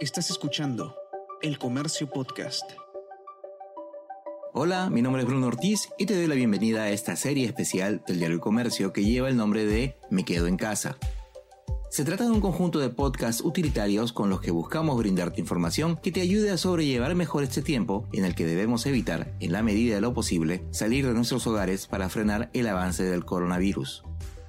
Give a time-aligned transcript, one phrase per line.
[0.00, 0.94] Estás escuchando
[1.42, 2.62] El Comercio Podcast.
[4.54, 8.04] Hola, mi nombre es Bruno Ortiz y te doy la bienvenida a esta serie especial
[8.06, 10.98] del diario El Comercio que lleva el nombre de Me Quedo en Casa.
[11.90, 16.12] Se trata de un conjunto de podcasts utilitarios con los que buscamos brindarte información que
[16.12, 19.96] te ayude a sobrellevar mejor este tiempo en el que debemos evitar, en la medida
[19.96, 24.04] de lo posible, salir de nuestros hogares para frenar el avance del coronavirus.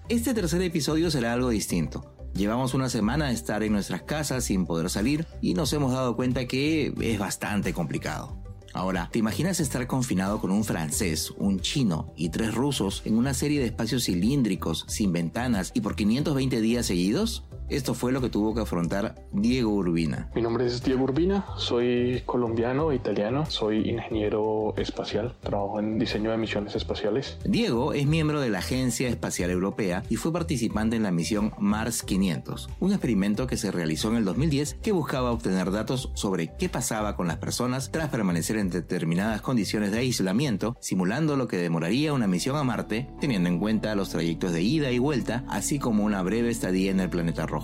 [0.09, 4.65] Este tercer episodio será algo distinto Llevamos una semana de estar en nuestras casas sin
[4.65, 8.39] poder salir y nos hemos dado cuenta que es bastante complicado.
[8.73, 13.33] Ahora, ¿te imaginas estar confinado con un francés, un chino y tres rusos en una
[13.33, 17.48] serie de espacios cilíndricos, sin ventanas y por 520 días seguidos?
[17.69, 20.31] Esto fue lo que tuvo que afrontar Diego Urbina.
[20.33, 26.37] Mi nombre es Diego Urbina, soy colombiano, italiano, soy ingeniero espacial, trabajo en diseño de
[26.37, 27.37] misiones espaciales.
[27.45, 32.01] Diego es miembro de la Agencia Espacial Europea y fue participante en la misión Mars
[32.01, 36.69] 500, un experimento que se realizó en el 2010 que buscaba obtener datos sobre qué
[36.69, 42.13] pasaba con las personas tras permanecer en determinadas condiciones de aislamiento, simulando lo que demoraría
[42.13, 46.03] una misión a Marte, teniendo en cuenta los trayectos de ida y vuelta, así como
[46.03, 47.58] una breve estadía en el planeta rojo.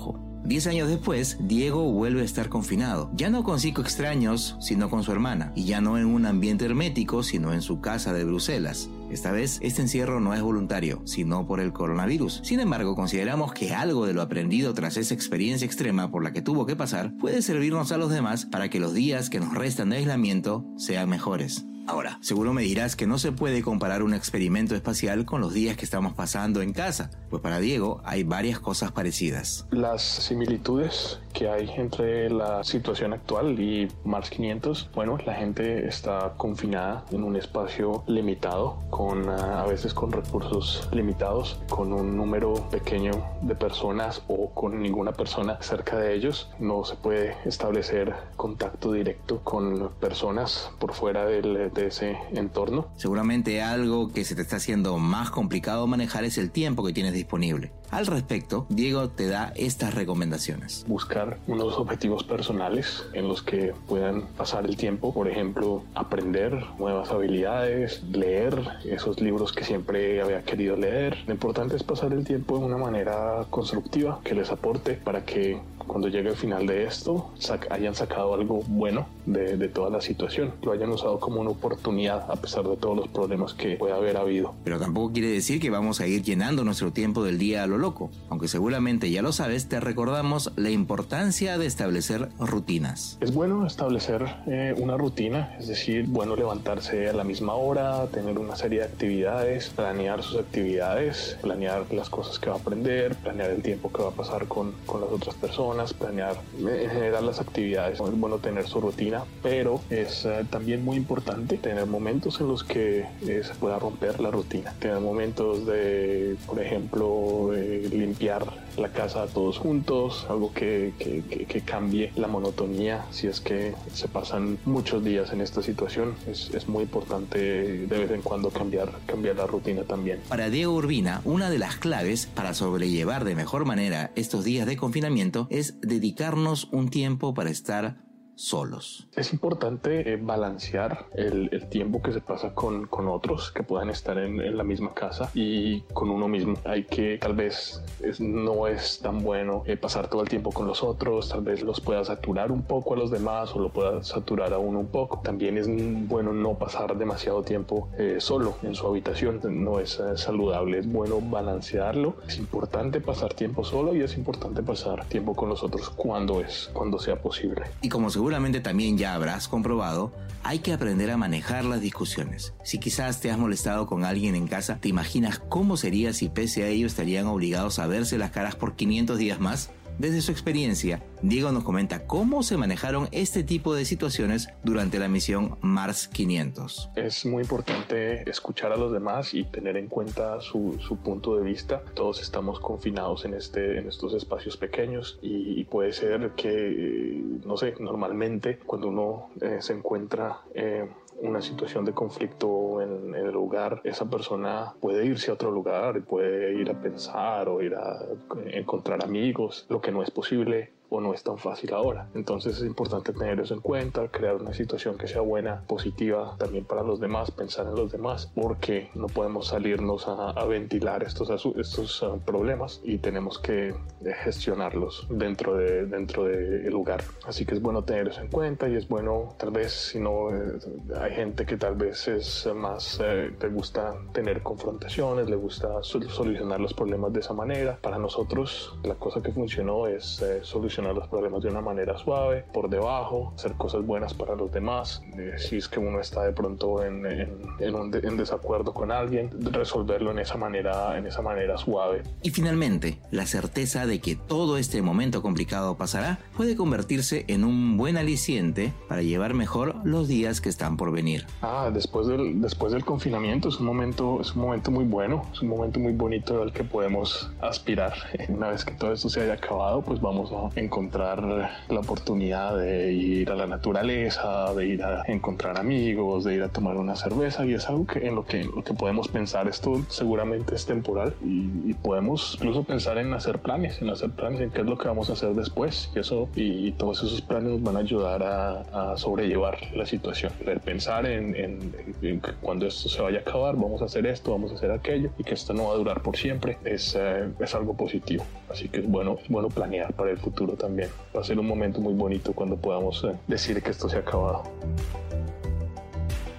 [0.45, 5.01] Diez años después, Diego vuelve a estar confinado, ya no con cinco extraños, sino con
[5.01, 8.87] su hermana, y ya no en un ambiente hermético, sino en su casa de Bruselas.
[9.09, 12.41] Esta vez, este encierro no es voluntario, sino por el coronavirus.
[12.43, 16.43] Sin embargo, consideramos que algo de lo aprendido tras esa experiencia extrema por la que
[16.43, 19.89] tuvo que pasar puede servirnos a los demás para que los días que nos restan
[19.89, 21.65] de aislamiento sean mejores.
[21.87, 25.77] Ahora, seguro me dirás que no se puede comparar un experimento espacial con los días
[25.77, 29.67] que estamos pasando en casa, pues para Diego hay varias cosas parecidas.
[29.69, 36.33] Las similitudes que hay entre la situación actual y Mars 500, bueno, la gente está
[36.37, 42.53] confinada en un espacio limitado, con ah, a veces con recursos limitados, con un número
[42.71, 46.49] pequeño de personas o con ninguna persona cerca de ellos.
[46.57, 52.87] No se puede establecer contacto directo con personas por fuera del de ese entorno.
[52.95, 57.13] Seguramente algo que se te está haciendo más complicado manejar es el tiempo que tienes
[57.13, 57.73] disponible.
[57.91, 60.85] Al respecto, Diego te da estas recomendaciones.
[60.87, 67.11] Buscar unos objetivos personales en los que puedan pasar el tiempo, por ejemplo, aprender nuevas
[67.11, 68.55] habilidades, leer
[68.85, 71.17] esos libros que siempre había querido leer.
[71.27, 75.59] Lo importante es pasar el tiempo de una manera constructiva que les aporte para que
[75.77, 77.31] cuando llegue el final de esto
[77.69, 82.29] hayan sacado algo bueno de, de, toda la situación, lo hayan usado como una oportunidad
[82.29, 84.53] a pesar de todos los problemas que puede haber habido.
[84.63, 87.77] Pero tampoco quiere decir que vamos a ir llenando nuestro tiempo del día a lo
[87.77, 93.17] loco, aunque seguramente ya lo sabes, te recordamos la importancia de establecer rutinas.
[93.21, 98.37] Es bueno establecer eh, una rutina, es decir, bueno levantarse a la misma hora, tener
[98.37, 103.49] una serie de actividades, planear sus actividades, planear las cosas que va a aprender, planear
[103.51, 107.39] el tiempo que va a pasar con, con las otras personas planear en general las
[107.39, 107.99] actividades.
[107.99, 112.63] Es bueno tener su rutina, pero es eh, también muy importante tener momentos en los
[112.63, 114.73] que eh, se pueda romper la rutina.
[114.79, 122.11] Tener momentos de, por ejemplo, limpiar la casa todos juntos, algo que, que, que, cambie
[122.15, 126.15] la monotonía si es que se pasan muchos días en esta situación.
[126.27, 130.19] Es, es muy importante de vez en cuando cambiar, cambiar la rutina también.
[130.27, 134.77] Para Diego Urbina, una de las claves para sobrellevar de mejor manera estos días de
[134.77, 137.97] confinamiento es dedicarnos un tiempo para estar
[138.35, 139.07] solos.
[139.15, 144.17] Es importante eh, balancear el, tiempo que se pasa con, con otros que puedan estar
[144.17, 146.55] en, la misma casa y con uno mismo.
[146.65, 147.81] Hay que tal vez
[148.19, 151.81] no es tan bueno eh, pasar todo el tiempo con los otros, tal vez los
[151.81, 155.21] pueda saturar un poco a los demás o lo pueda saturar a uno un poco.
[155.23, 155.67] También es
[156.07, 161.19] bueno no pasar demasiado tiempo eh, solo en su habitación, no es saludable, es bueno
[161.21, 162.15] balancearlo.
[162.27, 166.69] Es importante pasar tiempo solo y es importante pasar tiempo con los otros cuando es,
[166.73, 167.63] cuando sea posible.
[167.81, 172.55] Y como se seguramente también ya habrás comprobado, hay que aprender a manejar las discusiones.
[172.63, 176.63] Si quizás te has molestado con alguien en casa, ¿te imaginas cómo sería si pese
[176.63, 179.69] a ello estarían obligados a verse las caras por 500 días más?
[179.97, 185.07] Desde su experiencia, Diego nos comenta cómo se manejaron este tipo de situaciones durante la
[185.07, 186.89] misión Mars 500.
[186.95, 191.81] Es muy importante escuchar a los demás y tener en cuenta su, punto de vista.
[191.93, 197.73] Todos estamos confinados en, este, en estos espacios pequeños y, puede ser que, no sé,
[197.79, 200.41] normalmente cuando uno eh, se encuentra...
[200.53, 200.87] Eh,
[201.21, 206.53] una situación de conflicto en, el lugar, esa persona puede irse a otro lugar, puede
[206.53, 208.05] ir a pensar o ir a
[208.47, 212.07] encontrar amigos, lo que no es posible o no es tan fácil ahora.
[212.13, 216.65] Entonces es importante tener eso en cuenta, crear una situación que sea buena, positiva también
[216.65, 222.03] para los demás, pensar en los demás, porque no podemos salirnos a, ventilar estos, estos
[222.03, 223.75] uh, problemas y tenemos que eh,
[224.23, 227.03] gestionarlos dentro del de, dentro de lugar.
[227.25, 230.29] Así que es bueno tener eso en cuenta y es bueno, tal vez, si no,
[230.29, 230.59] eh,
[231.01, 236.59] hay gente que tal vez es más, eh, le gusta tener confrontaciones, le gusta solucionar
[236.59, 237.79] los problemas de esa manera.
[237.81, 242.69] Para nosotros, la cosa que funcionó es solucionar los problemas de una manera suave, por
[242.69, 245.01] debajo, hacer cosas buenas para los demás.
[245.37, 250.11] si es que uno está de pronto en, en, un en desacuerdo con alguien, resolverlo
[250.11, 252.03] en esa manera, en esa manera suave.
[252.23, 257.77] Y finalmente, la certeza de que todo este momento complicado pasará puede convertirse en un
[257.77, 261.25] buen aliciente para llevar mejor los días que están por venir.
[261.41, 265.41] Ah, después del, después del confinamiento es un momento, es un momento muy bueno, es
[265.41, 267.93] un momento muy bonito al que podemos aspirar.
[268.29, 271.23] Una vez que todo esto se haya acabado, pues vamos a encontrar
[271.69, 276.49] la oportunidad de ir a la naturaleza, de ir a encontrar amigos, de ir a
[276.49, 278.45] tomar una cerveza y es algo que en lo que,
[278.77, 279.47] podemos pensar.
[279.47, 284.49] Esto seguramente es temporal y, podemos incluso pensar en hacer planes, en hacer planes en
[284.49, 287.63] qué es lo que vamos a hacer después y eso y, todos esos planes nos
[287.63, 293.19] van a ayudar a, sobrellevar la situación, el pensar en, en, cuando esto se vaya
[293.19, 295.73] a acabar vamos a hacer esto, vamos a hacer aquello y que esto no va
[295.73, 299.49] a durar por siempre es, eh, es algo positivo, así que es bueno, es bueno
[299.49, 303.15] planear para el futuro también, va a ser un momento muy bonito cuando podamos eh,
[303.27, 304.43] decir que esto se ha acabado.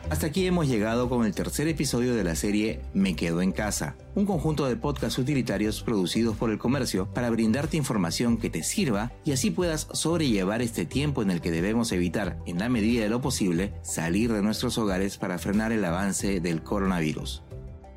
[0.08, 3.96] Hasta aquí hemos llegado con el tercer episodio de la serie Me Quedo en Casa,
[4.14, 9.10] un conjunto de podcasts utilitarios producidos por el comercio para brindarte información que te sirva
[9.24, 13.08] y así puedas sobrellevar este tiempo en el que debemos evitar, en la medida de
[13.08, 17.42] lo posible, salir de nuestros hogares para frenar el avance del coronavirus.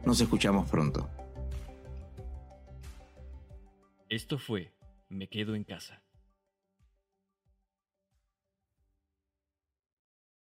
[0.03, 1.07] Nos escuchamos pronto.
[4.09, 4.73] Esto fue
[5.09, 6.01] Me Quedo en Casa.